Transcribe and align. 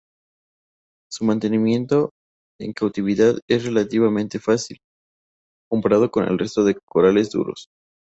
Su 1.11 1.25
mantenimiento 1.25 2.09
en 2.59 2.73
cautividad 2.73 3.35
es 3.47 3.65
relativamente 3.65 4.39
fácil, 4.39 4.79
comparado 5.69 6.09
con 6.09 6.23
el 6.27 6.39
resto 6.39 6.63
de 6.63 6.75
corales 6.87 7.29
duros. 7.29 7.67